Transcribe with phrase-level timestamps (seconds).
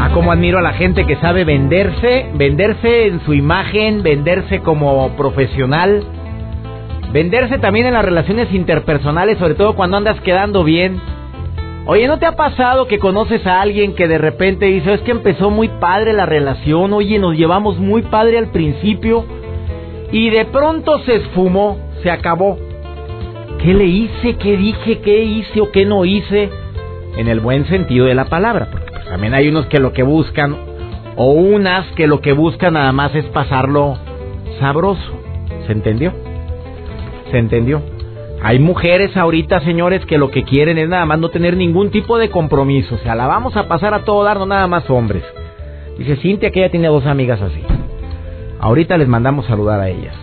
[0.00, 5.08] A cómo admiro a la gente que sabe venderse, venderse en su imagen, venderse como
[5.16, 6.04] profesional,
[7.12, 11.00] venderse también en las relaciones interpersonales, sobre todo cuando andas quedando bien.
[11.86, 15.12] Oye, ¿no te ha pasado que conoces a alguien que de repente dice, es que
[15.12, 19.24] empezó muy padre la relación, oye, nos llevamos muy padre al principio
[20.12, 22.58] y de pronto se esfumó, se acabó?
[23.62, 24.36] ¿Qué le hice?
[24.36, 24.98] ¿Qué dije?
[24.98, 26.50] ¿Qué hice o qué no hice?
[27.16, 28.68] En el buen sentido de la palabra,
[29.08, 30.56] también hay unos que lo que buscan,
[31.16, 33.98] o unas que lo que buscan nada más es pasarlo
[34.60, 35.12] sabroso.
[35.66, 36.12] ¿Se entendió?
[37.30, 37.82] ¿Se entendió?
[38.42, 42.18] Hay mujeres ahorita, señores, que lo que quieren es nada más no tener ningún tipo
[42.18, 42.94] de compromiso.
[42.94, 45.24] O sea, la vamos a pasar a todo dar, no nada más hombres.
[45.98, 47.62] Dice Cintia que ella tiene dos amigas así.
[48.60, 50.14] Ahorita les mandamos saludar a ellas.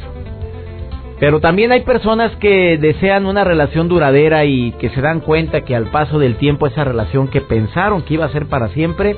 [1.23, 5.73] Pero también hay personas que desean una relación duradera y que se dan cuenta que
[5.73, 9.15] al paso del tiempo esa relación que pensaron que iba a ser para siempre,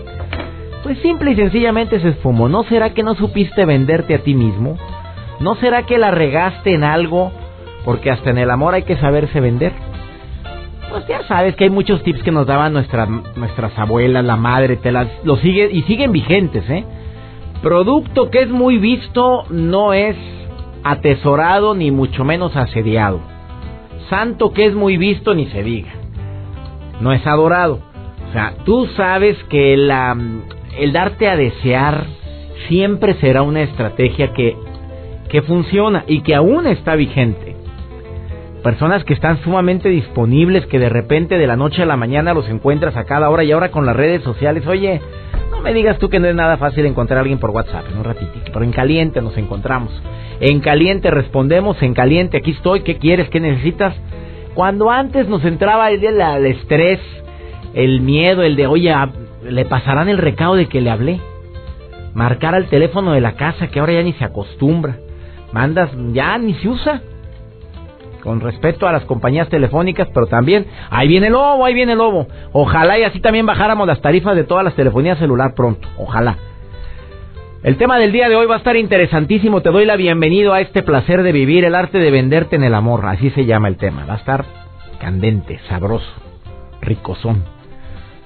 [0.83, 2.47] pues simple y sencillamente se esfumó.
[2.47, 4.77] ¿No será que no supiste venderte a ti mismo?
[5.39, 7.31] ¿No será que la regaste en algo?
[7.83, 9.73] Porque hasta en el amor hay que saberse vender.
[10.91, 14.91] Pues ya sabes que hay muchos tips que nos daban nuestras abuelas, la madre, te
[14.91, 16.85] las lo sigue y siguen vigentes, ¿eh?
[17.63, 20.15] Producto que es muy visto no es
[20.85, 23.19] atesorado ni mucho menos asediado.
[24.07, 25.91] Santo que es muy visto ni se diga.
[27.01, 27.79] No es adorado.
[28.29, 30.15] O sea, tú sabes que la,
[30.77, 32.05] el darte a desear
[32.67, 34.55] siempre será una estrategia que,
[35.27, 37.55] que funciona y que aún está vigente.
[38.61, 42.47] Personas que están sumamente disponibles, que de repente de la noche a la mañana los
[42.47, 44.67] encuentras a cada hora y ahora con las redes sociales.
[44.67, 45.01] Oye,
[45.65, 48.03] me digas tú que no es nada fácil encontrar a alguien por WhatsApp en un
[48.03, 49.91] ratito, pero en caliente nos encontramos.
[50.39, 53.29] En caliente respondemos, en caliente aquí estoy, ¿qué quieres?
[53.29, 53.95] ¿Qué necesitas?
[54.53, 56.99] Cuando antes nos entraba el, el estrés,
[57.73, 58.93] el miedo, el de, oye,
[59.43, 61.19] le pasarán el recado de que le hablé.
[62.13, 64.97] Marcar al teléfono de la casa, que ahora ya ni se acostumbra.
[65.51, 67.01] Mandas, ya ni se usa.
[68.25, 71.99] Con respeto a las compañías telefónicas, pero también, ahí viene el lobo, ahí viene el
[71.99, 72.25] lobo.
[72.53, 75.87] Ojalá y así también bajáramos las tarifas de todas las telefonías celular pronto.
[75.95, 76.35] Ojalá.
[77.61, 79.61] El tema del día de hoy va a estar interesantísimo.
[79.61, 82.73] Te doy la bienvenida a este placer de vivir, el arte de venderte en el
[82.73, 83.05] amor.
[83.05, 84.07] Así se llama el tema.
[84.07, 84.45] Va a estar
[84.99, 86.11] candente, sabroso,
[86.81, 87.43] ricosón.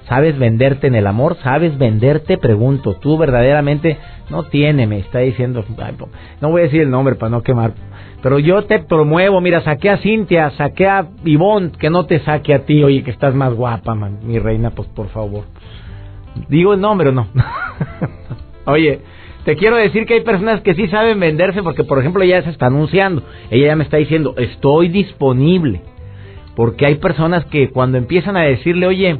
[0.08, 1.36] ¿Sabes venderte en el amor?
[1.42, 2.38] ¿Sabes venderte?
[2.38, 2.94] Pregunto.
[2.94, 3.98] Tú verdaderamente
[4.30, 5.62] no tiene, me está diciendo.
[6.40, 7.74] No voy a decir el nombre para no quemar.
[8.22, 9.40] Pero yo te promuevo.
[9.40, 12.82] Mira, saqué a Cintia, saqué a Ivonne, que no te saque a ti.
[12.82, 14.18] Oye, que estás más guapa, man.
[14.22, 15.44] mi reina, pues por favor.
[16.48, 17.26] ¿Digo el nombre o no?
[18.66, 19.00] Oye,
[19.44, 22.50] te quiero decir que hay personas que sí saben venderse porque, por ejemplo, ella se
[22.50, 23.22] está anunciando.
[23.50, 25.80] Ella ya me está diciendo, estoy disponible.
[26.54, 29.18] Porque hay personas que cuando empiezan a decirle, oye,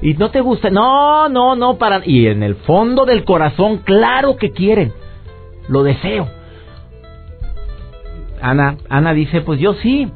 [0.00, 2.02] y no te gusta, no, no, no, para...
[2.04, 4.92] Y en el fondo del corazón, claro que quieren.
[5.68, 6.37] Lo deseo.
[8.42, 10.10] Ana, Ana dice, pues yo sí,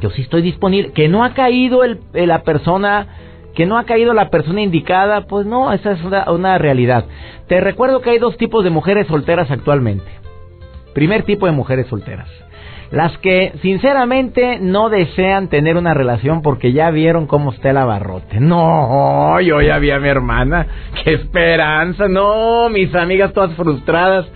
[0.00, 0.92] yo sí estoy disponible.
[0.92, 3.08] Que no ha caído el, la persona
[3.56, 7.06] que no ha caído la persona indicada, pues no, esa es una, realidad.
[7.48, 10.04] Te recuerdo que hay dos tipos de mujeres solteras actualmente.
[10.92, 12.28] Primer tipo de mujeres solteras.
[12.90, 18.40] Las que sinceramente no desean tener una relación porque ya vieron cómo está el abarrote.
[18.40, 20.66] No, yo ya vi a mi hermana.
[21.02, 22.08] Qué esperanza.
[22.08, 24.26] No, mis amigas todas frustradas.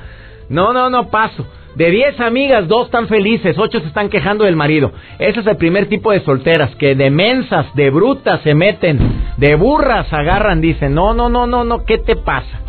[0.48, 1.47] No, no, no paso.
[1.76, 4.92] De 10 amigas, dos están felices, ocho se están quejando del marido.
[5.19, 8.98] Ese es el primer tipo de solteras, que de mensas, de brutas se meten,
[9.36, 12.60] de burras agarran, dicen, no, no, no, no, no, ¿qué te pasa?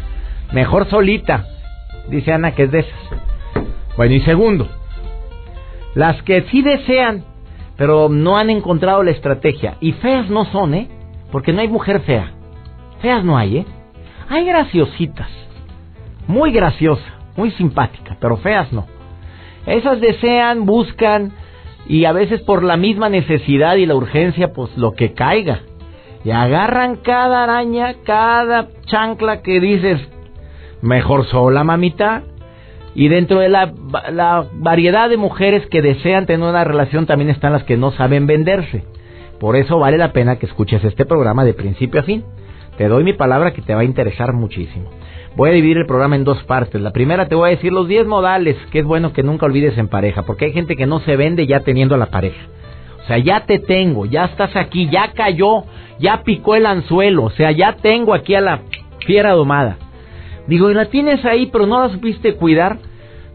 [0.53, 1.45] Mejor solita,
[2.09, 2.99] dice Ana, que es de esas.
[3.97, 4.67] Bueno, y segundo,
[5.95, 7.23] las que sí desean,
[7.77, 9.77] pero no han encontrado la estrategia.
[9.81, 10.87] Y feas no son, ¿eh?
[11.31, 12.31] Porque no hay mujer fea.
[13.01, 13.65] Feas no hay, ¿eh?
[14.29, 15.29] Hay graciositas,
[16.27, 18.85] muy graciosa muy simpática, pero feas no.
[19.65, 21.33] Esas desean, buscan
[21.87, 25.61] y a veces por la misma necesidad y la urgencia, pues lo que caiga.
[26.23, 29.99] Y agarran cada araña, cada chancla que dices,
[30.81, 32.23] mejor sola, mamita.
[32.93, 33.73] Y dentro de la,
[34.11, 38.27] la variedad de mujeres que desean tener una relación también están las que no saben
[38.27, 38.83] venderse.
[39.39, 42.23] Por eso vale la pena que escuches este programa de principio a fin.
[42.77, 44.89] Te doy mi palabra que te va a interesar muchísimo.
[45.35, 46.81] Voy a dividir el programa en dos partes.
[46.81, 49.77] La primera te voy a decir los 10 modales que es bueno que nunca olvides
[49.77, 52.41] en pareja, porque hay gente que no se vende ya teniendo a la pareja.
[53.03, 55.63] O sea, ya te tengo, ya estás aquí, ya cayó,
[55.99, 58.59] ya picó el anzuelo, o sea, ya tengo aquí a la
[59.05, 59.77] fiera domada.
[60.47, 62.77] Digo, y la tienes ahí, pero no la supiste cuidar,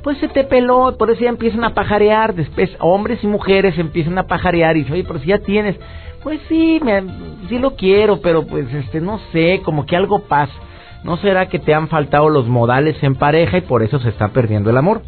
[0.03, 4.19] pues se te peló, por eso ya empiezan a pajarear, después hombres y mujeres empiezan
[4.19, 5.77] a pajarear y dicen, oye, pero si ya tienes,
[6.23, 7.03] pues sí, me,
[7.49, 10.53] sí lo quiero, pero pues este, no sé, como que algo pasa.
[11.07, 14.31] ¿No será que te han faltado los modales en pareja y por eso se está
[14.31, 15.03] perdiendo el amor?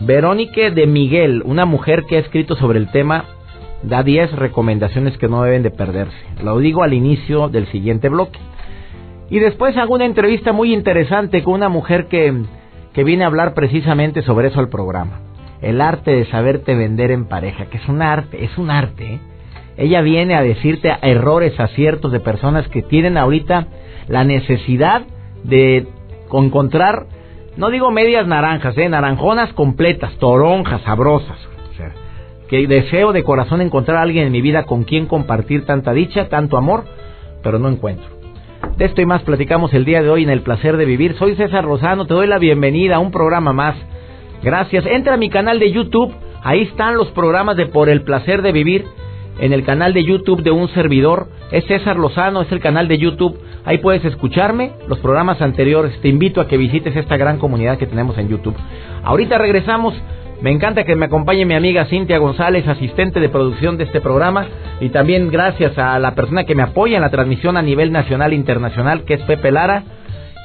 [0.00, 3.26] Verónica de Miguel, una mujer que ha escrito sobre el tema,
[3.82, 6.16] da 10 recomendaciones que no deben de perderse.
[6.42, 8.38] Lo digo al inicio del siguiente bloque.
[9.28, 12.32] Y después hago una entrevista muy interesante con una mujer que,
[12.94, 15.20] que viene a hablar precisamente sobre eso al programa.
[15.60, 19.14] El arte de saberte vender en pareja, que es un arte, es un arte.
[19.16, 19.20] ¿eh?
[19.76, 23.66] Ella viene a decirte errores, aciertos de personas que tienen ahorita
[24.08, 25.02] la necesidad
[25.44, 25.86] de
[26.32, 27.06] encontrar,
[27.56, 28.88] no digo medias naranjas, ¿eh?
[28.88, 31.38] naranjonas completas, toronjas, sabrosas.
[31.70, 31.92] O sea,
[32.48, 36.28] que deseo de corazón encontrar a alguien en mi vida con quien compartir tanta dicha,
[36.28, 36.84] tanto amor,
[37.42, 38.16] pero no encuentro.
[38.76, 41.14] De esto y más platicamos el día de hoy en El Placer de Vivir.
[41.14, 43.74] Soy César Rosano, te doy la bienvenida a un programa más.
[44.42, 44.84] Gracias.
[44.86, 48.52] Entra a mi canal de YouTube, ahí están los programas de Por el Placer de
[48.52, 48.84] Vivir.
[49.38, 52.98] En el canal de YouTube de un servidor, es César Lozano, es el canal de
[52.98, 53.38] YouTube.
[53.66, 56.00] Ahí puedes escucharme, los programas anteriores.
[56.00, 58.56] Te invito a que visites esta gran comunidad que tenemos en YouTube.
[59.04, 59.94] Ahorita regresamos
[60.40, 64.46] me encanta que me acompañe mi amiga Cintia González, asistente de producción de este programa,
[64.80, 68.32] y también gracias a la persona que me apoya en la transmisión a nivel nacional
[68.32, 69.84] e internacional, que es Pepe Lara.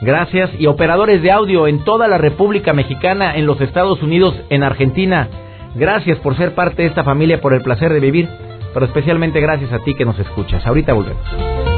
[0.02, 0.50] Gracias.
[0.58, 5.28] Y operadores de audio en toda la República Mexicana, en los Estados Unidos, en Argentina.
[5.76, 8.30] Gracias por ser parte de esta familia, por el placer de vivir,
[8.74, 10.66] pero especialmente gracias a ti que nos escuchas.
[10.66, 11.71] Ahorita volvemos.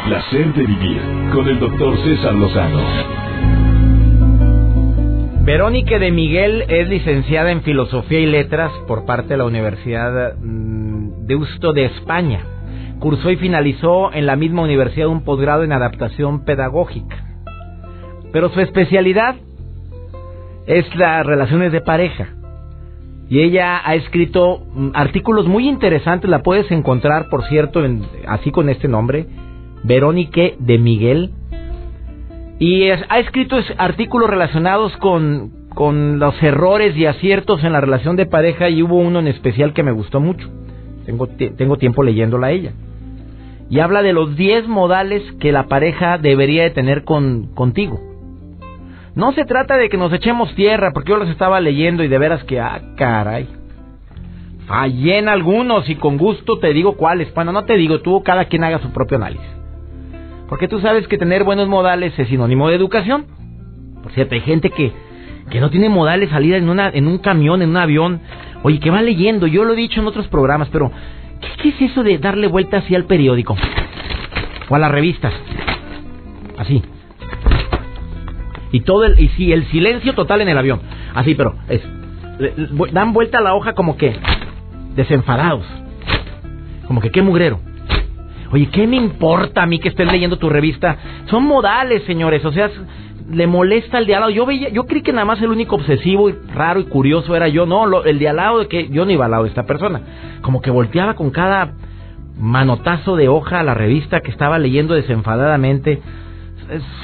[0.00, 1.00] El placer de vivir,
[1.32, 2.80] con el doctor César Lozano.
[5.42, 11.26] Verónica de Miguel es licenciada en Filosofía y Letras por parte de la Universidad mm,
[11.26, 12.40] de Usto de España.
[12.98, 17.24] Cursó y finalizó en la misma universidad un posgrado en adaptación pedagógica.
[18.32, 19.36] Pero su especialidad
[20.66, 22.28] es las relaciones de pareja.
[23.28, 27.82] Y ella ha escrito mm, artículos muy interesantes, la puedes encontrar, por cierto,
[28.26, 29.26] así con este nombre,
[29.84, 31.30] Verónica de Miguel
[32.60, 38.26] y ha escrito artículos relacionados con, con los errores y aciertos en la relación de
[38.26, 40.46] pareja y hubo uno en especial que me gustó mucho.
[41.06, 42.72] Tengo, tengo tiempo leyéndola a ella.
[43.70, 47.98] Y habla de los 10 modales que la pareja debería de tener con, contigo.
[49.14, 52.18] No se trata de que nos echemos tierra, porque yo los estaba leyendo y de
[52.18, 53.48] veras que, ah, caray.
[54.66, 57.32] Fallé en algunos y con gusto te digo cuáles.
[57.32, 59.59] Bueno, no te digo, tú cada quien haga su propio análisis.
[60.50, 63.24] Porque tú sabes que tener buenos modales es sinónimo de educación.
[64.02, 64.92] Por cierto, hay gente que,
[65.48, 68.20] que no tiene modales salida en, una, en un camión, en un avión.
[68.64, 69.46] Oye, que va leyendo.
[69.46, 70.90] Yo lo he dicho en otros programas, pero
[71.62, 73.56] ¿qué, es eso de darle vuelta así al periódico?
[74.68, 75.32] O a las revistas.
[76.58, 76.82] Así.
[78.72, 80.80] Y todo el, y sí, el silencio total en el avión.
[81.14, 81.80] Así, pero es,
[82.92, 84.16] dan vuelta a la hoja como que
[84.96, 85.64] desenfadados.
[86.88, 87.60] Como que qué mugrero.
[88.52, 90.96] Oye, ¿qué me importa a mí que estés leyendo tu revista?
[91.26, 92.44] Son modales, señores.
[92.44, 92.68] O sea,
[93.30, 94.32] le molesta el de al lado.
[94.32, 97.46] Yo veía, yo creí que nada más el único obsesivo y raro y curioso era
[97.48, 97.64] yo.
[97.64, 100.00] No, el de al lado de que yo no iba al lado de esta persona.
[100.42, 101.74] Como que volteaba con cada
[102.38, 106.02] manotazo de hoja a la revista que estaba leyendo desenfadadamente.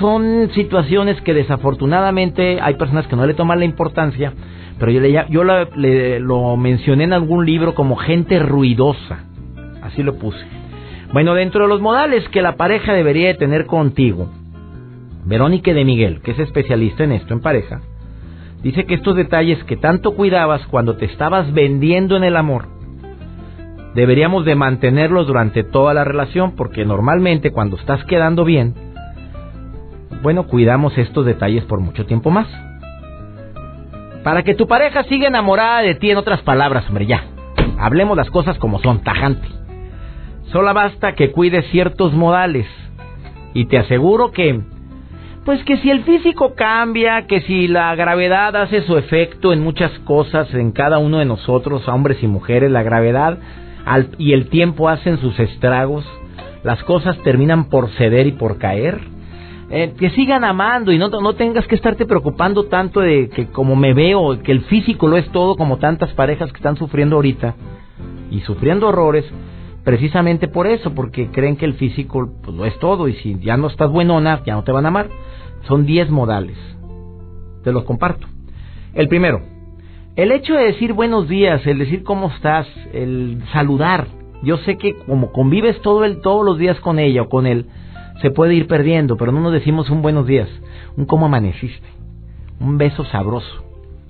[0.00, 4.32] Son situaciones que desafortunadamente hay personas que no le toman la importancia,
[4.78, 9.24] pero yo, le, yo lo mencioné en algún libro como gente ruidosa.
[9.82, 10.44] Así lo puse.
[11.12, 14.28] Bueno, dentro de los modales que la pareja debería de tener contigo,
[15.24, 17.80] Verónica de Miguel, que es especialista en esto en pareja,
[18.62, 22.66] dice que estos detalles que tanto cuidabas cuando te estabas vendiendo en el amor,
[23.94, 28.74] deberíamos de mantenerlos durante toda la relación, porque normalmente cuando estás quedando bien,
[30.22, 32.48] bueno, cuidamos estos detalles por mucho tiempo más.
[34.22, 37.24] Para que tu pareja siga enamorada de ti, en otras palabras, hombre, ya.
[37.78, 39.46] Hablemos las cosas como son, tajante.
[40.52, 42.66] Solo basta que cuides ciertos modales.
[43.52, 44.60] Y te aseguro que,
[45.44, 49.90] pues que si el físico cambia, que si la gravedad hace su efecto en muchas
[50.00, 53.38] cosas, en cada uno de nosotros, hombres y mujeres, la gravedad
[54.18, 56.04] y el tiempo hacen sus estragos,
[56.62, 59.00] las cosas terminan por ceder y por caer.
[59.68, 63.74] Eh, que sigan amando y no, no tengas que estarte preocupando tanto de que como
[63.74, 67.56] me veo, que el físico lo es todo, como tantas parejas que están sufriendo ahorita
[68.30, 69.24] y sufriendo horrores
[69.86, 73.56] precisamente por eso, porque creen que el físico pues, lo es todo y si ya
[73.56, 75.08] no estás buenona, ya no te van a amar.
[75.68, 76.56] Son 10 modales.
[77.62, 78.26] Te los comparto.
[78.94, 79.42] El primero,
[80.16, 84.08] el hecho de decir buenos días, el decir cómo estás, el saludar.
[84.42, 87.66] Yo sé que como convives todo el, todos los días con ella o con él,
[88.22, 90.48] se puede ir perdiendo, pero no nos decimos un buenos días,
[90.96, 91.86] un cómo amaneciste,
[92.58, 93.62] un beso sabroso,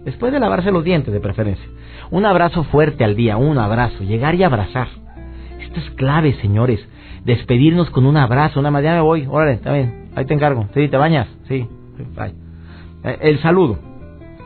[0.07, 1.69] después de lavarse los dientes de preferencia,
[2.11, 4.89] un abrazo fuerte al día, un abrazo, llegar y abrazar.
[5.77, 6.81] Esto es clave, señores,
[7.27, 10.89] despedirnos con un abrazo, una ya me voy, órale, está bien, ahí te encargo, sí,
[10.89, 11.69] te bañas, sí.
[13.05, 13.79] Eh, el saludo,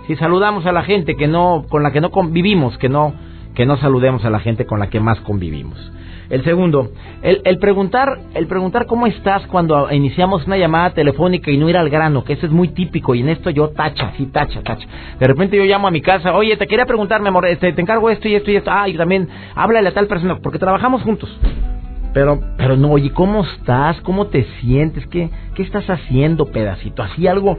[0.09, 3.15] si saludamos a la gente que no, con la que no convivimos, que no,
[3.55, 5.79] que no saludemos a la gente con la que más convivimos.
[6.31, 11.69] El segundo, el, preguntar, el preguntar cómo estás cuando iniciamos una llamada telefónica y no
[11.69, 14.63] ir al grano, que eso es muy típico y en esto yo tacha, sí, tacha,
[14.63, 14.87] tacha.
[15.19, 17.83] De repente yo llamo a mi casa, oye, te quería preguntar, mi amor, este, te
[17.83, 18.71] encargo esto y esto y esto.
[18.73, 21.29] Ah, y también háblale a tal persona, porque trabajamos juntos.
[22.15, 24.01] Pero, pero no, oye, ¿cómo estás?
[24.03, 25.05] ¿Cómo te sientes?
[25.09, 27.03] ¿Qué, qué estás haciendo, pedacito?
[27.03, 27.59] Así algo.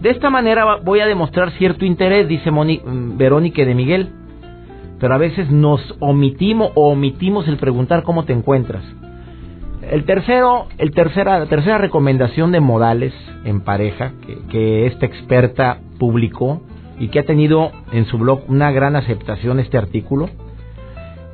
[0.00, 4.12] De esta manera voy a demostrar cierto interés, dice Moni, mm, Verónica de Miguel
[5.04, 8.82] pero a veces nos omitimos o omitimos el preguntar cómo te encuentras.
[9.82, 13.12] El tercero, el tercera, la tercera recomendación de modales
[13.44, 14.12] en pareja
[14.50, 16.62] que, esta experta publicó
[16.98, 20.30] y que ha tenido en su blog una gran aceptación este artículo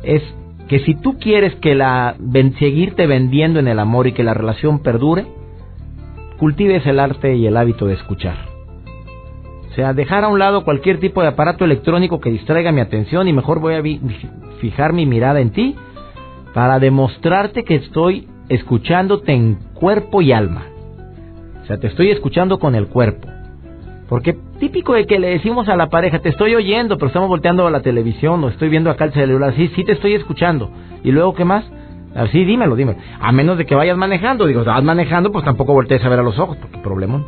[0.03, 0.25] es
[0.67, 2.17] que si tú quieres que la
[2.59, 5.27] seguirte vendiendo en el amor y que la relación perdure,
[6.41, 8.50] cultives el arte y el hábito de escuchar.
[9.71, 13.29] O sea, dejar a un lado cualquier tipo de aparato electrónico que distraiga mi atención
[13.29, 13.83] y mejor voy a
[14.61, 15.77] fijar mi mirada en ti
[16.53, 20.65] para demostrarte que estoy escuchándote en cuerpo y alma.
[21.63, 23.29] O sea, te estoy escuchando con el cuerpo.
[24.09, 27.65] Porque típico de que le decimos a la pareja, te estoy oyendo, pero estamos volteando
[27.65, 29.55] a la televisión o estoy viendo acá el celular.
[29.55, 30.69] Sí, sí te estoy escuchando.
[31.05, 31.65] ¿Y luego qué más?
[32.17, 32.99] Así, dímelo, dímelo.
[33.21, 34.47] A menos de que vayas manejando.
[34.47, 37.25] Digo, vas manejando, pues tampoco voltees a ver a los ojos, porque problema.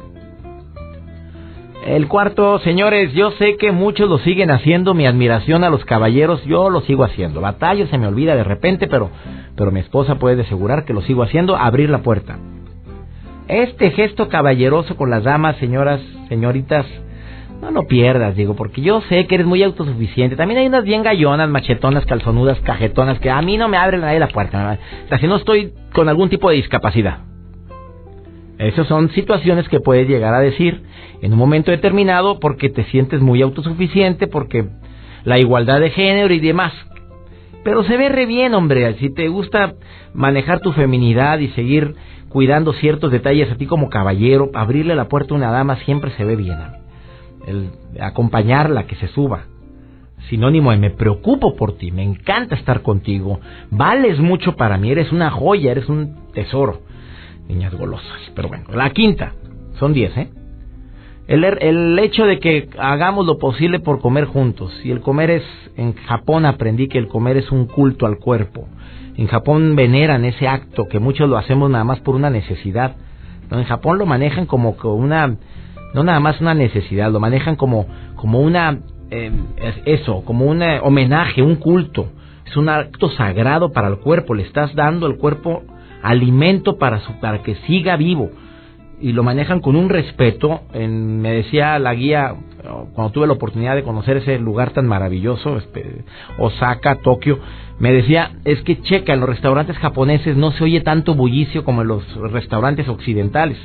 [1.84, 6.44] El cuarto, señores, yo sé que muchos lo siguen haciendo, mi admiración a los caballeros,
[6.44, 7.40] yo lo sigo haciendo.
[7.40, 9.10] Batalla se me olvida de repente, pero,
[9.56, 12.38] pero mi esposa puede asegurar que lo sigo haciendo, abrir la puerta.
[13.48, 16.86] Este gesto caballeroso con las damas, señoras, señoritas,
[17.60, 20.36] no lo pierdas, digo, porque yo sé que eres muy autosuficiente.
[20.36, 24.20] También hay unas bien gallonas, machetonas, calzonudas, cajetonas, que a mí no me abren nadie
[24.20, 24.78] la puerta.
[25.04, 27.31] O sea, si no estoy con algún tipo de discapacidad.
[28.62, 30.82] Esas son situaciones que puedes llegar a decir
[31.20, 34.68] en un momento determinado porque te sientes muy autosuficiente, porque
[35.24, 36.72] la igualdad de género y demás.
[37.64, 39.74] Pero se ve re bien, hombre, si te gusta
[40.14, 41.96] manejar tu feminidad y seguir
[42.28, 46.24] cuidando ciertos detalles a ti como caballero, abrirle la puerta a una dama siempre se
[46.24, 46.58] ve bien.
[47.48, 49.46] El acompañarla, que se suba.
[50.28, 53.40] Sinónimo de me preocupo por ti, me encanta estar contigo,
[53.70, 56.91] vales mucho para mí, eres una joya, eres un tesoro.
[57.48, 58.30] Niñas golosas.
[58.34, 59.32] Pero bueno, la quinta,
[59.78, 60.28] son diez, ¿eh?
[61.28, 64.72] El, el, hecho de que hagamos lo posible por comer juntos.
[64.84, 65.42] Y el comer es,
[65.76, 68.68] en Japón aprendí que el comer es un culto al cuerpo.
[69.16, 72.96] En Japón veneran ese acto que muchos lo hacemos nada más por una necesidad.
[73.50, 75.36] En Japón lo manejan como una,
[75.94, 78.78] no nada más una necesidad, lo manejan como, como una,
[79.10, 79.30] eh,
[79.84, 82.08] eso, como un homenaje, un culto.
[82.46, 84.34] Es un acto sagrado para el cuerpo.
[84.34, 85.62] Le estás dando al cuerpo
[86.02, 88.30] alimento para, su, para que siga vivo
[89.02, 90.60] y lo manejan con un respeto.
[90.72, 92.34] En, me decía la guía,
[92.94, 96.04] cuando tuve la oportunidad de conocer ese lugar tan maravilloso, este,
[96.38, 97.38] Osaka, Tokio,
[97.80, 101.82] me decía, es que checa, en los restaurantes japoneses no se oye tanto bullicio como
[101.82, 103.58] en los restaurantes occidentales.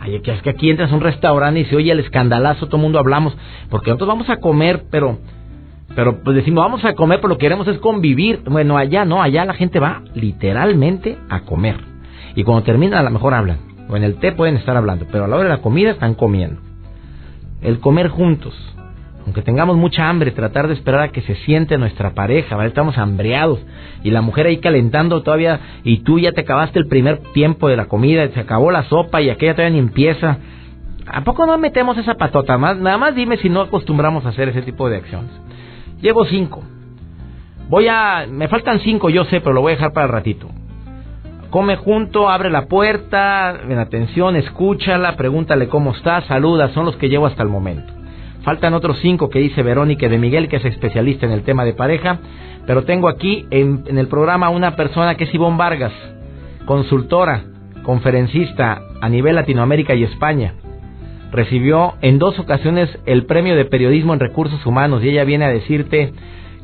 [0.00, 2.98] Ay, es que aquí entras un restaurante y se oye el escandalazo, todo el mundo
[2.98, 3.36] hablamos,
[3.68, 5.18] porque nosotros vamos a comer, pero
[5.94, 8.42] pero pues decimos, vamos a comer, pero lo que queremos es convivir.
[8.46, 11.76] Bueno, allá no, allá la gente va literalmente a comer.
[12.36, 15.24] Y cuando termina a lo mejor hablan o en el té pueden estar hablando, pero
[15.24, 16.60] a la hora de la comida están comiendo.
[17.60, 18.54] El comer juntos,
[19.24, 22.68] aunque tengamos mucha hambre, tratar de esperar a que se siente nuestra pareja, ¿vale?
[22.68, 23.58] estamos hambreados
[24.04, 27.76] y la mujer ahí calentando todavía y tú ya te acabaste el primer tiempo de
[27.76, 30.38] la comida, se acabó la sopa y aquella todavía ni empieza.
[31.06, 32.56] ¿A poco no metemos esa patota?
[32.56, 35.30] Nada más dime si no acostumbramos a hacer ese tipo de acciones.
[36.00, 36.62] Llevo cinco.
[37.68, 38.26] Voy a...
[38.28, 40.48] Me faltan cinco, yo sé, pero lo voy a dejar para el ratito.
[41.50, 47.08] Come junto, abre la puerta, en atención, escúchala, pregúntale cómo está, saluda, son los que
[47.08, 47.92] llevo hasta el momento.
[48.42, 51.74] Faltan otros cinco que dice Verónica de Miguel, que es especialista en el tema de
[51.74, 52.20] pareja,
[52.66, 55.92] pero tengo aquí en, en el programa una persona que es Ivonne Vargas,
[56.66, 57.42] consultora,
[57.82, 60.54] conferencista a nivel Latinoamérica y España.
[61.32, 65.48] Recibió en dos ocasiones el premio de periodismo en recursos humanos y ella viene a
[65.48, 66.12] decirte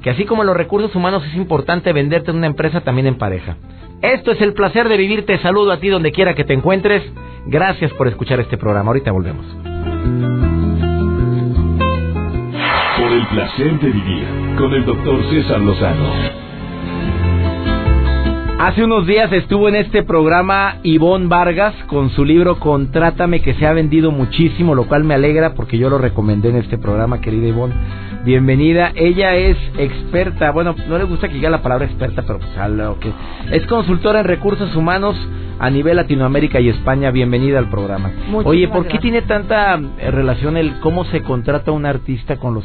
[0.02, 3.56] que así como los recursos humanos es importante venderte en una empresa, también en pareja.
[4.02, 5.24] Esto es el placer de vivir.
[5.24, 7.02] Te saludo a ti donde quiera que te encuentres.
[7.46, 8.88] Gracias por escuchar este programa.
[8.88, 9.46] Ahorita volvemos.
[12.96, 14.26] Por el placer de vivir
[14.58, 16.45] con el doctor César Lozano.
[18.66, 23.64] Hace unos días estuvo en este programa Ivonne Vargas con su libro Contrátame que se
[23.64, 27.46] ha vendido muchísimo, lo cual me alegra porque yo lo recomendé en este programa, querida
[27.46, 27.76] Ivonne.
[28.24, 28.90] Bienvenida.
[28.96, 32.50] Ella es experta, bueno, no le gusta que diga la palabra experta, pero pues
[32.98, 33.12] que
[33.56, 35.14] es consultora en recursos humanos
[35.60, 37.12] a nivel Latinoamérica y España.
[37.12, 38.10] Bienvenida al programa.
[38.42, 42.64] Oye, ¿por qué tiene tanta eh, relación el cómo se contrata un artista con los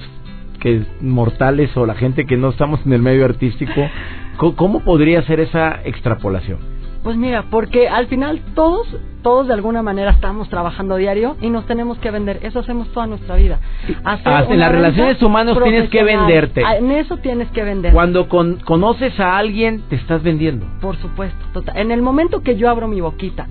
[0.62, 3.82] que mortales o la gente que no estamos en el medio artístico?
[4.56, 6.60] ¿Cómo podría ser esa extrapolación?
[7.04, 8.88] Pues mira, porque al final todos,
[9.24, 12.40] todos de alguna manera estamos trabajando diario y nos tenemos que vender.
[12.44, 13.60] Eso hacemos toda nuestra vida.
[14.04, 16.64] Ah, en las relaciones humanas tienes que venderte.
[16.64, 17.92] Ah, en eso tienes que vender.
[17.92, 20.68] Cuando conoces a alguien, te estás vendiendo.
[20.80, 21.40] Por supuesto.
[21.54, 21.76] Total.
[21.78, 23.48] En el momento que yo abro mi boquita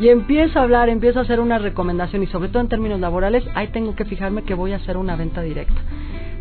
[0.00, 3.44] y empiezo a hablar, empiezo a hacer una recomendación y sobre todo en términos laborales,
[3.54, 5.80] ahí tengo que fijarme que voy a hacer una venta directa.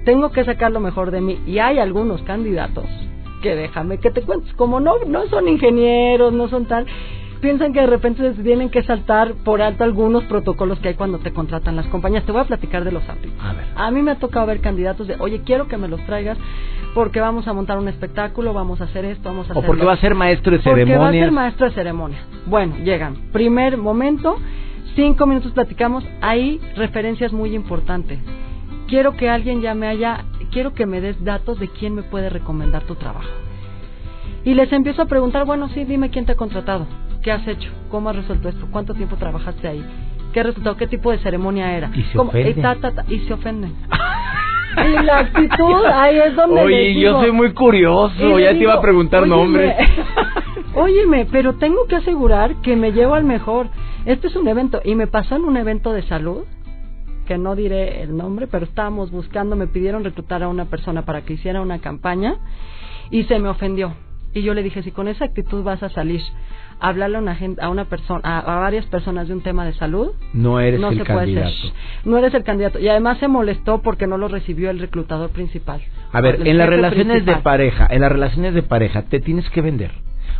[0.07, 2.85] Tengo que sacar lo mejor de mí y hay algunos candidatos
[3.41, 6.85] que déjame que te cuentes, como no, no son ingenieros, no son tal,
[7.41, 11.33] piensan que de repente tienen que saltar por alto algunos protocolos que hay cuando te
[11.33, 12.23] contratan las compañías.
[12.23, 13.37] Te voy a platicar de los ámbitos.
[13.75, 16.37] A, mí me ha tocado ver candidatos de, oye, quiero que me los traigas
[16.93, 19.61] porque vamos a montar un espectáculo, vamos a hacer esto, vamos a hacer...
[19.61, 20.85] O porque va a ser maestro de ceremonia.
[20.85, 22.19] Porque va a ser maestro de ceremonia.
[22.45, 23.29] Bueno, llegan.
[23.33, 24.37] Primer momento,
[24.95, 28.19] cinco minutos platicamos, hay referencias muy importantes.
[28.87, 32.29] Quiero que alguien ya me haya quiero que me des datos de quién me puede
[32.29, 33.29] recomendar tu trabajo.
[34.43, 36.87] Y les empiezo a preguntar, bueno, sí, dime quién te ha contratado,
[37.21, 39.85] qué has hecho, cómo has resuelto esto, cuánto tiempo trabajaste ahí,
[40.33, 41.91] qué resultado, qué tipo de ceremonia era.
[41.93, 42.65] Y se ofenden.
[43.07, 43.75] Y, se ofenden.
[44.87, 48.81] y la actitud, ahí es donde Oye, yo soy muy curioso, ya te iba a
[48.81, 49.75] preguntar nombres.
[50.75, 53.67] Óyeme, pero tengo que asegurar que me llevo al mejor.
[54.05, 56.45] Este es un evento, y me pasó en un evento de salud,
[57.27, 61.21] que no diré el nombre, pero estábamos buscando, me pidieron reclutar a una persona para
[61.21, 62.37] que hiciera una campaña
[63.11, 63.93] y se me ofendió.
[64.33, 66.21] Y yo le dije, si con esa actitud vas a salir
[66.79, 69.73] a hablarle a una, gente, a una persona, a, varias personas de un tema de
[69.73, 71.51] salud, no eres el candidato.
[72.05, 72.79] No eres el candidato.
[72.79, 75.81] Y además se molestó porque no lo recibió el reclutador principal.
[76.11, 79.61] A ver, en las relaciones de pareja, en las relaciones de pareja, te tienes que
[79.61, 79.91] vender.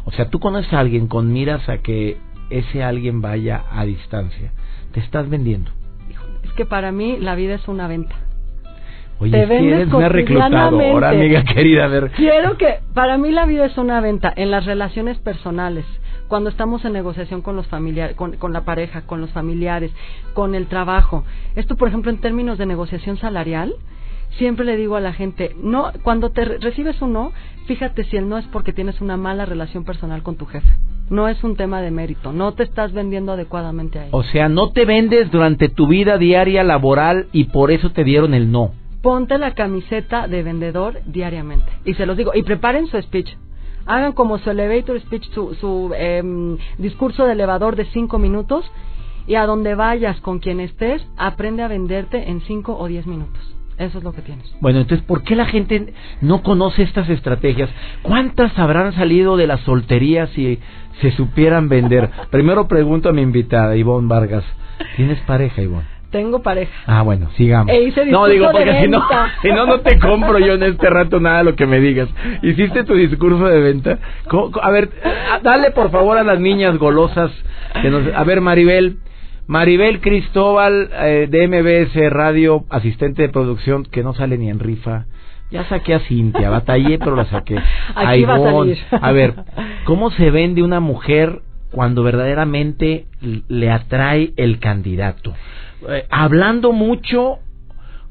[0.05, 2.17] O sea, tú conoces a alguien con miras a que
[2.49, 4.53] ese alguien vaya a distancia.
[4.93, 5.71] Te estás vendiendo
[6.57, 8.15] que para mí la vida es una venta.
[9.19, 11.85] Oye, te vendes una reclutadora, amiga querida.
[11.85, 12.11] A ver.
[12.11, 15.85] Quiero que, para mí la vida es una venta en las relaciones personales,
[16.27, 19.91] cuando estamos en negociación con los familiares, con, con, la pareja, con los familiares,
[20.33, 21.23] con el trabajo.
[21.55, 23.73] Esto, por ejemplo, en términos de negociación salarial,
[24.37, 27.31] siempre le digo a la gente, no, cuando te recibes un no,
[27.65, 30.69] fíjate si el no es porque tienes una mala relación personal con tu jefe.
[31.09, 34.09] No es un tema de mérito, no te estás vendiendo adecuadamente a él.
[34.11, 38.33] O sea, no te vendes durante tu vida diaria laboral y por eso te dieron
[38.33, 38.71] el no.
[39.01, 41.71] Ponte la camiseta de vendedor diariamente.
[41.85, 43.29] Y se los digo, y preparen su speech.
[43.85, 48.69] Hagan como su elevator speech, su, su em, discurso de elevador de cinco minutos
[49.27, 53.56] y a donde vayas con quien estés, aprende a venderte en cinco o diez minutos.
[53.77, 54.51] Eso es lo que tienes.
[54.59, 57.69] Bueno, entonces, ¿por qué la gente no conoce estas estrategias?
[58.01, 60.59] ¿Cuántas habrán salido de las solterías si
[61.01, 62.09] se supieran vender?
[62.31, 64.43] Primero pregunto a mi invitada, Ivonne Vargas.
[64.95, 65.97] ¿Tienes pareja, Ivonne?
[66.09, 66.71] Tengo pareja.
[66.85, 67.73] Ah, bueno, sigamos.
[67.75, 69.03] E no, digo, porque si no,
[69.41, 72.07] si no, no te compro yo en este rato nada de lo que me digas.
[72.41, 73.99] ¿Hiciste tu discurso de venta?
[74.61, 74.89] A ver,
[75.43, 77.31] dale por favor a las niñas golosas.
[77.81, 78.07] Que nos...
[78.15, 78.99] A ver, Maribel,
[79.47, 85.05] Maribel Cristóbal eh, de MBS Radio, asistente de producción, que no sale ni en rifa.
[85.49, 87.57] Ya saqué a Cintia, batallé, pero la saqué.
[87.95, 88.77] Aquí va a, salir.
[88.91, 89.35] a ver,
[89.85, 95.33] ¿cómo se vende una mujer cuando verdaderamente le atrae el candidato?
[95.87, 97.39] Eh, ¿Hablando mucho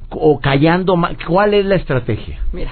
[0.09, 0.95] o callando
[1.27, 2.39] ¿Cuál es la estrategia?
[2.51, 2.71] Mira,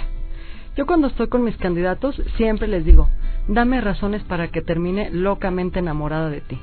[0.76, 3.10] yo cuando estoy con mis candidatos siempre les digo,
[3.48, 6.60] dame razones para que termine locamente enamorada de ti.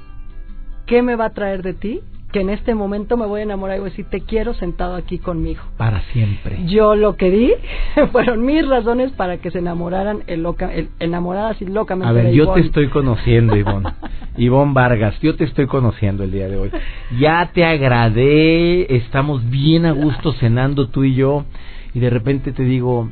[0.86, 2.00] ¿Qué me va a traer de ti?
[2.32, 4.94] Que en este momento me voy a enamorar y voy a decir, te quiero sentado
[4.94, 5.60] aquí conmigo.
[5.76, 6.64] Para siempre.
[6.66, 7.52] Yo lo que di
[8.12, 12.08] fueron mis razones para que se enamoraran el loca, el, enamoradas y locamente.
[12.08, 13.90] A ver, yo te estoy conociendo, Ivonne.
[14.38, 16.70] Ivonne Vargas, yo te estoy conociendo el día de hoy.
[17.18, 21.44] Ya te agradé, estamos bien a gusto cenando tú y yo,
[21.92, 23.10] y de repente te digo,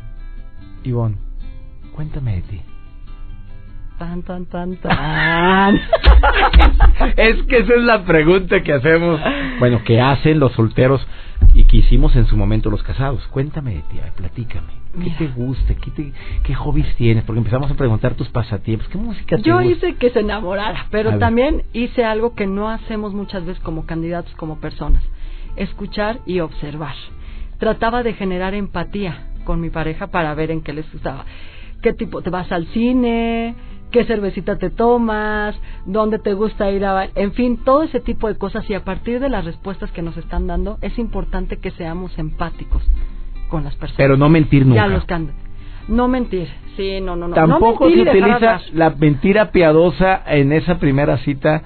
[0.83, 1.17] Ivonne,
[1.95, 2.61] cuéntame de ti.
[4.01, 5.77] Tan, tan, tan, tan.
[7.19, 9.21] es que esa es la pregunta que hacemos,
[9.59, 11.07] bueno, que hacen los solteros
[11.53, 13.23] y que hicimos en su momento los casados.
[13.27, 14.69] Cuéntame, tía, platícame.
[15.05, 15.75] ¿Qué te gusta?
[15.75, 16.13] ¿Qué, te,
[16.45, 17.25] ¿Qué hobbies tienes?
[17.25, 18.89] Porque empezamos a preguntar tus pasatiempos.
[18.89, 23.13] ¿Qué música te Yo hice que se enamorara, pero también hice algo que no hacemos
[23.13, 25.03] muchas veces como candidatos, como personas.
[25.57, 26.95] Escuchar y observar.
[27.59, 31.27] Trataba de generar empatía con mi pareja para ver en qué les gustaba.
[31.83, 32.23] ¿Qué tipo?
[32.23, 33.55] ¿Te vas al cine?
[33.91, 37.09] Qué cervecita te tomas, dónde te gusta ir a...
[37.15, 40.17] En fin, todo ese tipo de cosas y a partir de las respuestas que nos
[40.17, 42.83] están dando es importante que seamos empáticos
[43.49, 43.97] con las personas.
[43.99, 44.87] Pero no mentir nunca.
[44.87, 45.31] Ya los can...
[45.89, 47.35] No mentir, sí, no, no, no.
[47.35, 51.65] Tampoco no se utiliza la mentira piadosa en esa primera cita.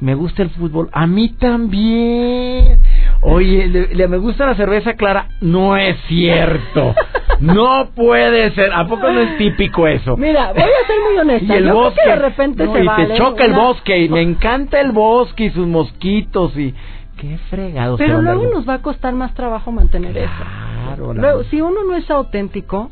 [0.00, 0.88] Me gusta el fútbol.
[0.92, 2.80] A mí también.
[3.24, 5.28] Oye, le, me gusta la cerveza clara.
[5.40, 6.94] No es cierto.
[7.38, 8.72] No puede ser.
[8.72, 10.16] ¿A poco no es típico eso?
[10.16, 11.54] Mira, voy a ser muy honesta.
[11.54, 12.00] Y el bosque.
[12.04, 13.98] de repente se y te choca el bosque.
[13.98, 16.74] Y me encanta el bosque y sus mosquitos y.
[17.16, 17.96] Qué fregado.
[17.96, 21.12] Pero luego nos va a costar más trabajo mantener eso.
[21.14, 22.90] Luego, si uno no es auténtico,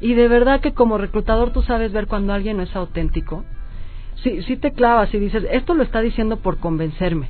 [0.00, 3.44] y de verdad que como reclutador tú sabes ver cuando alguien no es auténtico,
[4.22, 7.28] si, si te clavas y dices, esto lo está diciendo por convencerme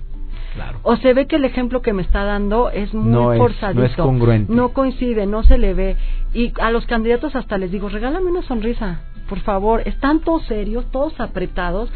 [0.82, 3.80] o se ve que el ejemplo que me está dando es muy no forzadito.
[3.80, 4.52] no es congruente.
[4.52, 5.96] No coincide, no se le ve.
[6.34, 9.00] Y a los candidatos hasta les digo, regálame una sonrisa
[9.32, 11.90] por favor, están todos serios, todos apretados.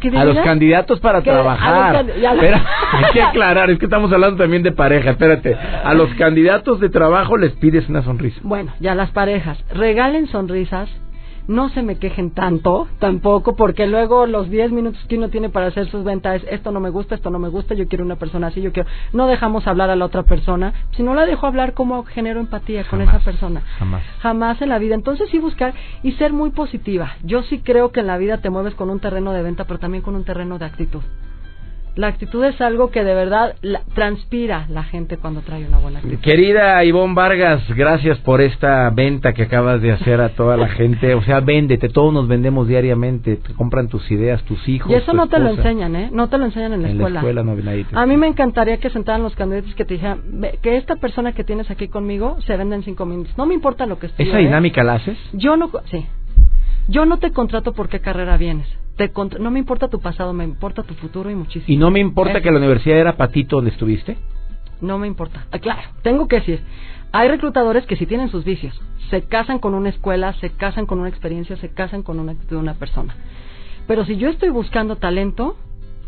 [0.00, 1.96] Que a los candidatos para trabajar.
[2.06, 5.54] hay que aclarar, es que estamos hablando también de pareja, espérate.
[5.54, 8.40] A los candidatos de trabajo les pides una sonrisa.
[8.42, 10.88] Bueno, ya las parejas, regalen sonrisas
[11.48, 15.66] no se me quejen tanto, tampoco, porque luego los 10 minutos que uno tiene para
[15.66, 18.16] hacer sus ventas es esto no me gusta, esto no me gusta, yo quiero una
[18.16, 18.88] persona así, yo quiero.
[19.12, 20.74] No dejamos hablar a la otra persona.
[20.92, 23.62] Si no la dejo hablar, ¿cómo genero empatía con esa persona?
[23.78, 24.02] Jamás.
[24.20, 24.94] Jamás en la vida.
[24.94, 27.16] Entonces sí buscar y ser muy positiva.
[27.24, 29.78] Yo sí creo que en la vida te mueves con un terreno de venta, pero
[29.78, 31.02] también con un terreno de actitud.
[31.98, 33.56] La actitud es algo que de verdad
[33.92, 36.20] transpira la gente cuando trae una buena actitud.
[36.20, 41.16] Querida Ivonne Vargas, gracias por esta venta que acabas de hacer a toda la gente.
[41.16, 44.92] O sea, véndete, todos nos vendemos diariamente, te compran tus ideas, tus hijos.
[44.92, 46.08] Y eso no te lo enseñan, ¿eh?
[46.12, 47.14] No te lo enseñan en la escuela.
[47.14, 50.20] La escuela no, a mí me encantaría que sentaran los candidatos que te dijeran
[50.62, 53.36] que esta persona que tienes aquí conmigo se venda en cinco minutos.
[53.36, 54.22] No me importa lo que esté.
[54.22, 55.18] ¿Esa dinámica la haces?
[55.32, 56.06] Yo no, sí.
[56.86, 58.68] Yo no te contrato por qué carrera vienes
[59.38, 61.66] no me importa tu pasado, me importa tu futuro y muchísimo.
[61.68, 64.16] ¿Y no me importa que la universidad era patito donde estuviste?
[64.80, 65.46] No me importa.
[65.50, 66.60] Ah, claro, tengo que decir,
[67.12, 68.80] hay reclutadores que si tienen sus vicios,
[69.10, 72.56] se casan con una escuela, se casan con una experiencia, se casan con una actitud
[72.56, 73.14] de una persona.
[73.86, 75.56] Pero si yo estoy buscando talento,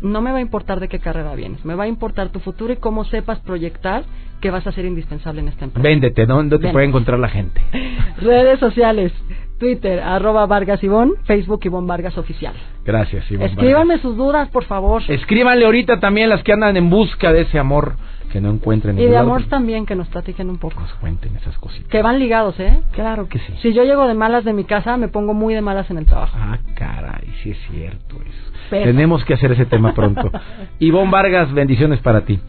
[0.01, 2.73] no me va a importar de qué carrera vienes, me va a importar tu futuro
[2.73, 4.03] y cómo sepas proyectar
[4.41, 5.87] que vas a ser indispensable en esta empresa.
[5.87, 7.61] Véndete, ¿dónde te puede encontrar la gente?
[8.21, 9.13] Redes sociales,
[9.59, 12.53] Twitter, arroba Vargas Ivón, Facebook Ivón Vargas Oficial.
[12.83, 15.03] Gracias, Ivón Escríbanme sus dudas, por favor.
[15.07, 17.95] Escríbanle ahorita también las que andan en busca de ese amor
[18.31, 18.97] que no encuentren.
[18.97, 20.79] Y de amor también, que nos platiquen un poco.
[20.79, 21.89] Nos cuenten esas cositas.
[21.89, 22.81] Que van ligados, ¿eh?
[22.93, 23.53] Claro que sí.
[23.61, 26.05] Si yo llego de malas de mi casa, me pongo muy de malas en el
[26.05, 26.37] trabajo.
[26.39, 28.51] Ah, caray, sí es cierto eso.
[28.69, 30.31] Tenemos que hacer ese tema pronto.
[30.79, 32.39] Ivonne Vargas, bendiciones para ti.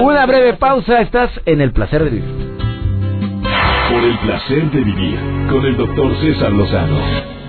[0.00, 2.52] Una breve pausa, estás en el placer de vivir.
[3.90, 5.18] Por el placer de vivir,
[5.50, 7.41] con el doctor César Lozano.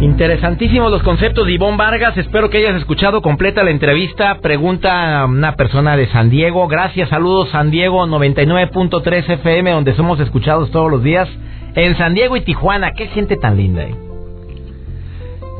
[0.00, 2.16] Interesantísimos los conceptos de Ivonne Vargas.
[2.16, 4.38] Espero que hayas escuchado completa la entrevista.
[4.40, 6.66] Pregunta a una persona de San Diego.
[6.68, 11.28] Gracias, saludos San Diego 99.3 FM, donde somos escuchados todos los días.
[11.74, 12.92] En San Diego y Tijuana.
[12.92, 13.82] Qué gente tan linda.
[13.82, 13.94] ¿eh?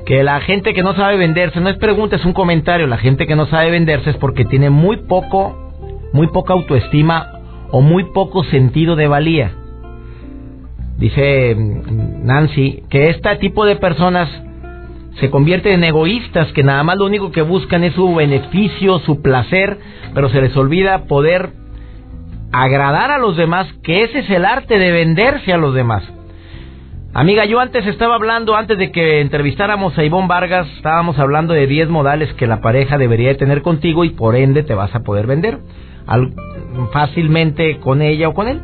[0.06, 2.86] Que la gente que no sabe venderse, no es pregunta, es un comentario.
[2.86, 5.70] La gente que no sabe venderse es porque tiene muy poco,
[6.14, 7.40] muy poca autoestima
[7.72, 9.59] o muy poco sentido de valía
[11.00, 14.28] dice mm, Nancy, que este tipo de personas
[15.18, 19.20] se convierten en egoístas, que nada más lo único que buscan es su beneficio, su
[19.20, 19.78] placer,
[20.14, 21.50] pero se les olvida poder
[22.52, 26.04] agradar a los demás, que ese es el arte de venderse a los demás.
[27.12, 31.66] Amiga, yo antes estaba hablando, antes de que entrevistáramos a Ivonne Vargas, estábamos hablando de
[31.66, 35.26] 10 modales que la pareja debería tener contigo y por ende te vas a poder
[35.26, 35.58] vender
[36.92, 38.60] fácilmente con ella o con él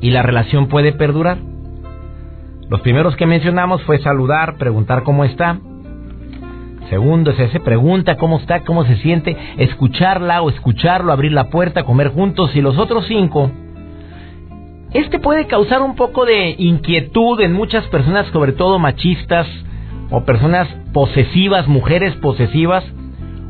[0.00, 1.38] y la relación puede perdurar.
[2.68, 5.58] Los primeros que mencionamos fue saludar, preguntar cómo está.
[6.88, 11.84] Segundo es ese, pregunta cómo está, cómo se siente, escucharla o escucharlo, abrir la puerta,
[11.84, 12.54] comer juntos.
[12.54, 13.50] Y los otros cinco,
[14.92, 19.46] este puede causar un poco de inquietud en muchas personas, sobre todo machistas
[20.10, 22.84] o personas posesivas, mujeres posesivas,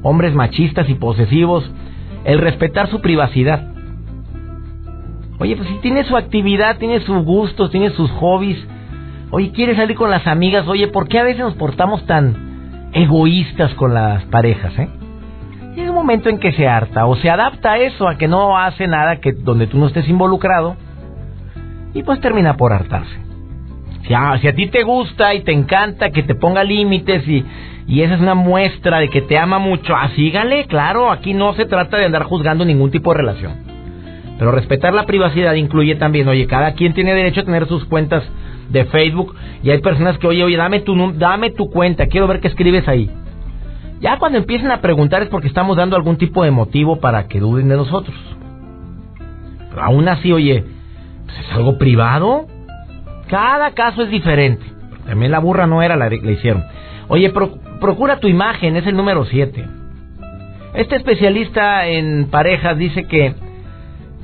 [0.02, 1.70] hombres machistas y posesivos,
[2.24, 3.66] el respetar su privacidad.
[5.40, 8.58] Oye, pues si tiene su actividad, tiene sus gustos, tiene sus hobbies.
[9.30, 10.68] Oye, quiere salir con las amigas.
[10.68, 14.88] Oye, ¿por qué a veces nos portamos tan egoístas con las parejas, eh?
[15.74, 18.58] Llega un momento en que se harta o se adapta a eso, a que no
[18.58, 20.76] hace nada que donde tú no estés involucrado
[21.94, 23.16] y pues termina por hartarse.
[24.06, 27.46] Si a, ti te gusta y te encanta que te ponga límites y,
[27.86, 31.64] y esa es una muestra de que te ama mucho, asígale, claro, aquí no se
[31.64, 33.69] trata de andar juzgando ningún tipo de relación.
[34.40, 38.24] Pero respetar la privacidad incluye también, oye, cada quien tiene derecho a tener sus cuentas
[38.70, 42.40] de Facebook y hay personas que, oye, oye, dame tu, dame tu cuenta, quiero ver
[42.40, 43.10] qué escribes ahí.
[44.00, 47.38] Ya cuando empiecen a preguntar es porque estamos dando algún tipo de motivo para que
[47.38, 48.16] duden de nosotros.
[49.68, 50.64] Pero aún así, oye,
[51.26, 52.46] pues es algo privado.
[53.28, 54.64] Cada caso es diferente.
[55.04, 56.64] También la burra no era la que le hicieron.
[57.08, 57.30] Oye,
[57.78, 59.66] procura tu imagen, es el número 7.
[60.72, 63.49] Este especialista en parejas dice que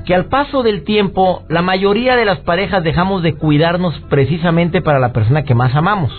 [0.06, 5.00] que al paso del tiempo la mayoría de las parejas dejamos de cuidarnos precisamente para
[5.00, 6.12] la persona que más amamos.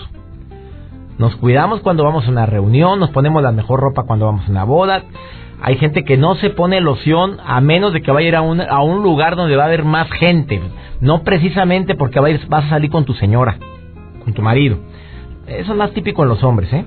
[1.16, 4.50] Nos cuidamos cuando vamos a una reunión, nos ponemos la mejor ropa cuando vamos a
[4.50, 5.04] una boda.
[5.62, 8.42] Hay gente que no se pone loción a menos de que vaya a ir a
[8.42, 10.60] un, a un lugar donde va a haber más gente.
[11.00, 13.56] No precisamente porque vas a salir con tu señora,
[14.22, 14.78] con tu marido.
[15.46, 16.84] Eso es más típico en los hombres, ¿eh?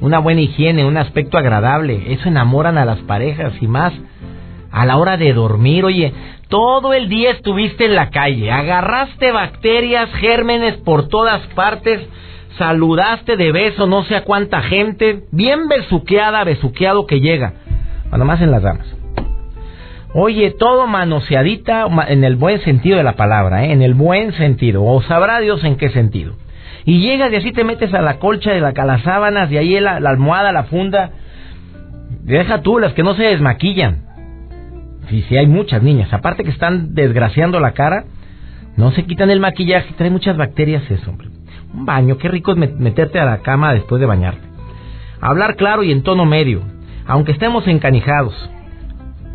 [0.00, 3.92] Una buena higiene, un aspecto agradable, eso enamoran a las parejas y más
[4.70, 5.84] a la hora de dormir.
[5.84, 6.12] Oye,
[6.48, 12.00] todo el día estuviste en la calle, agarraste bacterias, gérmenes por todas partes,
[12.56, 17.52] saludaste de beso no sé a cuánta gente, bien besuqueada, besuqueado que llega.
[18.10, 18.86] Bueno, más en las damas.
[20.14, 23.72] Oye, todo manoseadita en el buen sentido de la palabra, ¿eh?
[23.72, 26.34] en el buen sentido, o sabrá Dios en qué sentido.
[26.86, 29.58] Y llegas y así te metes a la colcha de la, a las sábanas, de
[29.58, 31.10] ahí la almohada, la funda.
[32.22, 34.07] Deja tú las que no se desmaquillan.
[35.08, 36.12] Sí, sí, hay muchas niñas.
[36.12, 38.04] Aparte que están desgraciando la cara,
[38.76, 41.28] no se quitan el maquillaje, trae muchas bacterias eso, hombre.
[41.74, 44.46] Un baño, qué rico es meterte a la cama después de bañarte.
[45.20, 46.62] Hablar claro y en tono medio,
[47.06, 48.34] aunque estemos encanijados.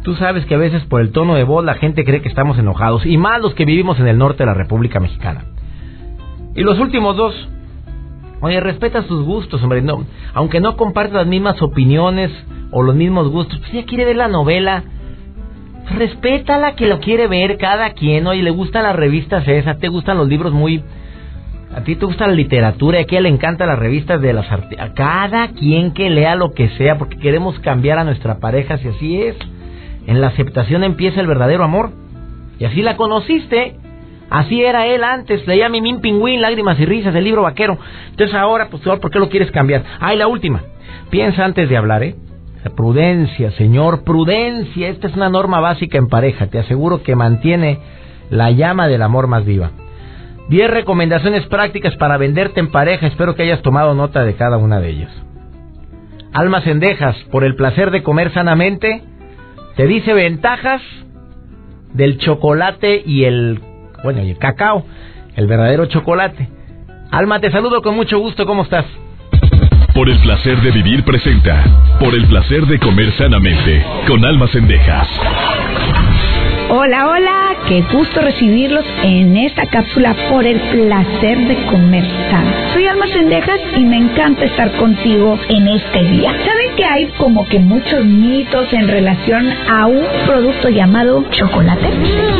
[0.04, 2.58] Tú sabes que a veces por el tono de voz la gente cree que estamos
[2.58, 5.46] enojados, y más los que vivimos en el norte de la República Mexicana.
[6.56, 7.50] Y los últimos dos,
[8.42, 12.32] oye, respeta sus gustos, hombre, no, aunque no compartas las mismas opiniones
[12.72, 14.84] o los mismos gustos, pues ella quiere ver la novela,
[15.90, 20.18] respétala que lo quiere ver cada quien, oye, le gustan las revistas esas, te gustan
[20.18, 20.84] los libros muy...
[21.76, 24.92] A ti te gusta la literatura, y a le encantan las revistas de las artistas.
[24.94, 29.22] Cada quien que lea lo que sea, porque queremos cambiar a nuestra pareja, si así
[29.22, 29.36] es.
[30.06, 31.92] En la aceptación empieza el verdadero amor.
[32.60, 33.76] Y así la conociste.
[34.30, 35.48] Así era él antes.
[35.48, 37.80] Leía Mimín Pingüín, Lágrimas y Risas, el libro vaquero.
[38.12, 39.84] Entonces ahora, pues, ¿por qué lo quieres cambiar?
[40.00, 40.62] Ah, y la última.
[41.10, 42.16] Piensa antes de hablar, ¿eh?
[42.72, 44.90] Prudencia, señor, prudencia.
[44.90, 46.48] Esta es una norma básica en pareja.
[46.48, 47.80] Te aseguro que mantiene
[48.30, 49.72] la llama del amor más viva.
[50.50, 53.08] Diez recomendaciones prácticas para venderte en pareja.
[53.08, 55.12] Espero que hayas tomado nota de cada una de ellas.
[56.34, 59.04] Almas endejas, por el placer de comer sanamente,
[59.76, 60.82] te dice ventajas
[61.94, 63.60] del chocolate y el,
[64.04, 64.86] bueno, y el cacao,
[65.36, 66.50] el verdadero chocolate.
[67.12, 68.46] Alma, te saludo con mucho gusto.
[68.46, 68.86] ¿Cómo estás?
[69.94, 71.64] Por el placer de vivir presenta.
[72.00, 73.86] Por el placer de comer sanamente.
[74.08, 75.08] Con almas cendejas.
[76.76, 82.52] Hola, hola, qué gusto recibirlos en esta cápsula por el placer de comer sano.
[82.74, 86.32] Soy Alma Sendejas y me encanta estar contigo en este día.
[86.32, 91.86] ¿Saben que hay como que muchos mitos en relación a un producto llamado chocolate?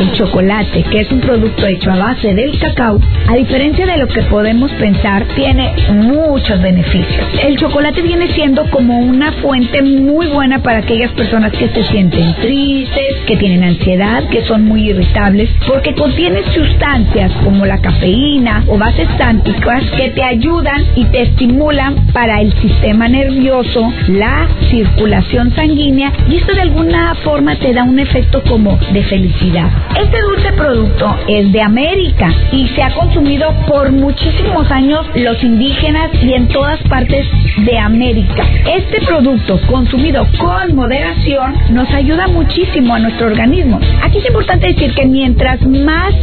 [0.00, 4.08] El chocolate, que es un producto hecho a base del cacao, a diferencia de lo
[4.08, 7.24] que podemos pensar, tiene muchos beneficios.
[7.40, 12.34] El chocolate viene siendo como una fuente muy buena para aquellas personas que se sienten
[12.40, 18.78] tristes, que tienen ansiedad, que son muy irritables porque contiene sustancias como la cafeína o
[18.78, 26.12] bases tánticas que te ayudan y te estimulan para el sistema nervioso, la circulación sanguínea
[26.28, 29.68] y esto de alguna forma te da un efecto como de felicidad.
[30.00, 36.10] Este dulce producto es de América y se ha consumido por muchísimos años los indígenas
[36.22, 37.26] y en todas partes
[37.64, 38.46] de América.
[38.76, 43.80] Este producto consumido con moderación nos ayuda muchísimo a nuestro organismo.
[44.02, 46.14] Aquí es importante decir que mientras más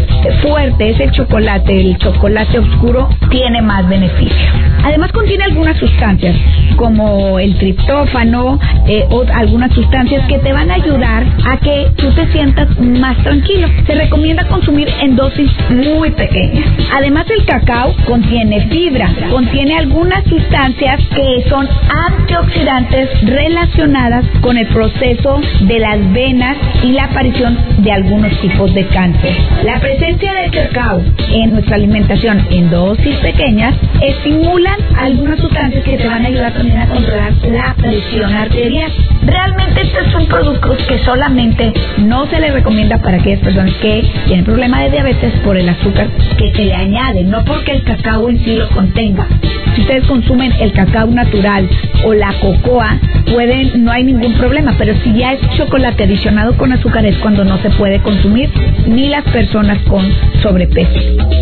[0.42, 4.48] fuerte es el chocolate, el chocolate oscuro, tiene más beneficio.
[4.84, 6.36] Además contiene algunas sustancias
[6.76, 12.12] como el triptófano eh, o algunas sustancias que te van a ayudar a que tú
[12.14, 13.68] te sientas más tranquilo.
[13.86, 16.66] Se recomienda consumir en dosis muy pequeñas.
[16.94, 21.68] Además el cacao contiene fibra, contiene algunas sustancias que son
[22.08, 28.86] antioxidantes relacionadas con el proceso de las venas y la aparición de algunos tipos de
[28.88, 29.36] cáncer.
[29.64, 36.08] La presencia del cacao en nuestra alimentación en dosis pequeñas estimulan algunas sustancias que te
[36.08, 38.92] van a ayudar también a controlar la presión arterial.
[39.26, 44.46] Realmente este un producto que solamente no se le recomienda para aquellas personas que tienen
[44.46, 48.44] problema de diabetes por el azúcar que se le añade, no porque el cacao en
[48.44, 49.28] sí lo contenga.
[49.76, 51.70] Si ustedes consumen el cacao natural
[52.04, 53.00] o la cocoa,
[53.32, 57.46] pueden, no hay ningún problema, pero si ya es chocolate adicionado con azúcar es cuando
[57.46, 58.50] no se puede consumir
[58.88, 60.06] ni las personas con
[60.42, 61.00] sobrepeso.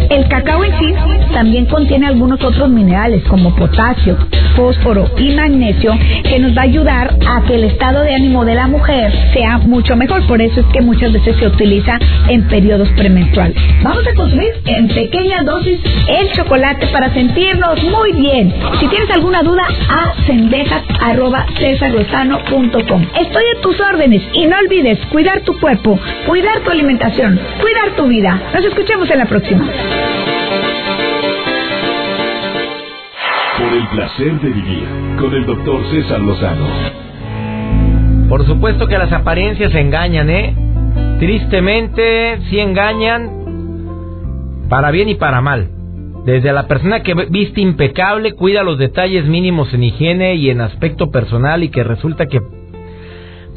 [0.10, 0.94] El cacao en sí
[1.34, 4.18] también contiene algunos otros minerales como potasio,
[4.56, 8.56] fósforo y magnesio que nos va a ayudar a que el estado de ánimo de
[8.56, 10.26] la mujer sea mucho mejor.
[10.28, 13.56] Por eso es que muchas veces se utiliza en periodos premenstruales.
[13.84, 18.54] Vamos a consumir en pequeña dosis el chocolate para sentirnos muy bien.
[18.80, 23.02] Si tienes alguna duda, a cendejas.com.
[23.20, 28.08] Estoy a tus órdenes y no olvides cuidar tu cuerpo, cuidar tu alimentación, cuidar tu
[28.08, 28.40] vida.
[28.54, 29.66] Nos escuchemos en la próxima.
[33.58, 34.88] Por el placer de vivir
[35.20, 36.68] con el doctor César Lozano.
[38.30, 40.56] Por supuesto que las apariencias engañan, ¿eh?
[41.20, 43.30] Tristemente, sí engañan
[44.70, 45.79] para bien y para mal.
[46.30, 51.10] Desde la persona que viste impecable, cuida los detalles mínimos en higiene y en aspecto
[51.10, 52.40] personal y que resulta que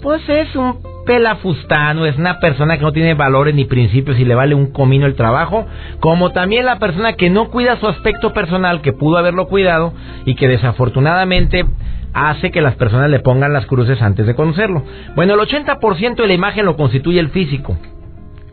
[0.00, 4.35] pues es un pelafustano, es una persona que no tiene valores ni principios y le
[4.35, 5.66] vale un comino el trabajo,
[6.00, 9.92] como también la persona que no cuida su aspecto personal, que pudo haberlo cuidado
[10.24, 11.66] y que desafortunadamente
[12.14, 14.82] hace que las personas le pongan las cruces antes de conocerlo.
[15.14, 17.76] Bueno, el 80% de la imagen lo constituye el físico,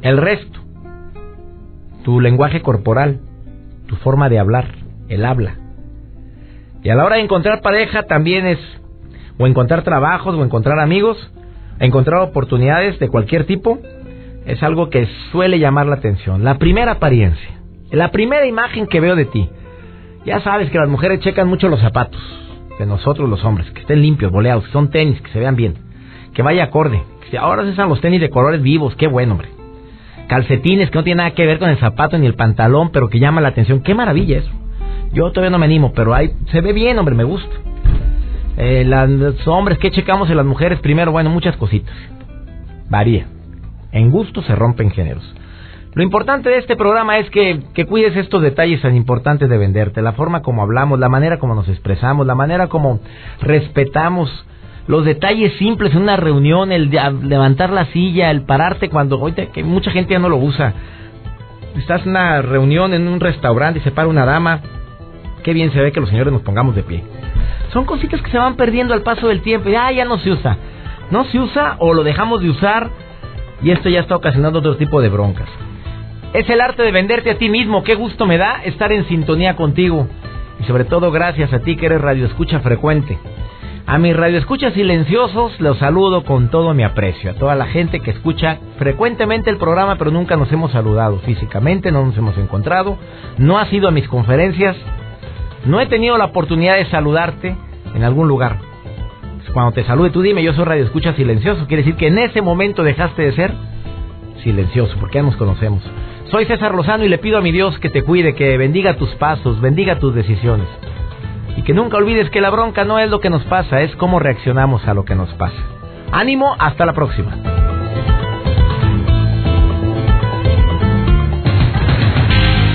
[0.01, 0.59] el resto,
[2.03, 3.21] tu lenguaje corporal,
[3.89, 4.67] tu forma de hablar,
[5.09, 5.55] el habla.
[6.83, 8.59] Y a la hora de encontrar pareja también es,
[9.37, 11.17] o encontrar trabajos, o encontrar amigos,
[11.79, 13.79] encontrar oportunidades de cualquier tipo,
[14.45, 16.43] es algo que suele llamar la atención.
[16.43, 17.49] La primera apariencia,
[17.91, 19.49] la primera imagen que veo de ti.
[20.23, 22.21] Ya sabes que las mujeres checan mucho los zapatos
[22.77, 25.73] de nosotros los hombres, que estén limpios, boleados, que son tenis, que se vean bien,
[26.33, 27.01] que vaya acorde.
[27.29, 29.58] Que ahora se usan los tenis de colores vivos, qué bueno, hombre
[30.29, 33.19] calcetines que no tienen nada que ver con el zapato ni el pantalón, pero que
[33.19, 33.81] llama la atención.
[33.81, 34.51] Qué maravilla eso.
[35.11, 37.53] Yo todavía no me animo, pero hay, se ve bien, hombre, me gusta.
[38.55, 40.79] Eh, los hombres, ¿qué checamos en las mujeres?
[40.79, 41.93] Primero, bueno, muchas cositas.
[42.89, 43.25] Varía.
[43.91, 45.35] En gusto se rompen géneros.
[45.93, 50.03] Lo importante de este programa es que, que, cuides estos detalles tan importantes de venderte,
[50.03, 52.99] la forma como hablamos, la manera como nos expresamos, la manera como
[53.41, 54.29] respetamos
[54.89, 59.63] los detalles simples en una reunión, el levantar la silla, el pararte cuando, oye, que
[59.63, 60.73] mucha gente ya no lo usa.
[61.77, 64.61] Estás en una reunión en un restaurante y se para una dama,
[65.43, 67.03] qué bien se ve que los señores nos pongamos de pie.
[67.71, 70.31] Son cositas que se van perdiendo al paso del tiempo y ah, ya no se
[70.31, 70.57] usa.
[71.11, 72.89] No se usa o lo dejamos de usar
[73.61, 75.49] y esto ya está ocasionando otro tipo de broncas.
[76.33, 77.83] Es el arte de venderte a ti mismo.
[77.83, 80.07] Qué gusto me da estar en sintonía contigo.
[80.59, 83.19] Y sobre todo gracias a ti que eres radio escucha frecuente.
[83.89, 87.31] A mis radioescuchas silenciosos los saludo con todo mi aprecio.
[87.31, 91.91] A toda la gente que escucha frecuentemente el programa, pero nunca nos hemos saludado físicamente,
[91.91, 92.99] no nos hemos encontrado,
[93.39, 94.77] no ha sido a mis conferencias,
[95.65, 97.55] no he tenido la oportunidad de saludarte
[97.95, 98.59] en algún lugar.
[99.53, 102.83] Cuando te salude tú dime, yo soy radioescucha silencioso, quiere decir que en ese momento
[102.83, 103.55] dejaste de ser
[104.43, 105.81] silencioso, porque ya nos conocemos.
[106.29, 109.09] Soy César Lozano y le pido a mi Dios que te cuide, que bendiga tus
[109.15, 110.67] pasos, bendiga tus decisiones.
[111.57, 114.19] Y que nunca olvides que la bronca no es lo que nos pasa, es cómo
[114.19, 115.61] reaccionamos a lo que nos pasa.
[116.11, 117.31] Ánimo, hasta la próxima.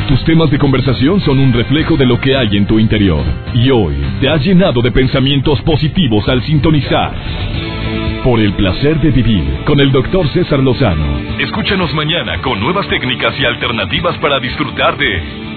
[0.09, 3.25] Tus temas de conversación son un reflejo de lo que hay en tu interior.
[3.53, 7.13] Y hoy te has llenado de pensamientos positivos al sintonizar.
[8.23, 11.05] Por el placer de vivir con el doctor César Lozano.
[11.39, 15.44] Escúchanos mañana con nuevas técnicas y alternativas para disfrutar de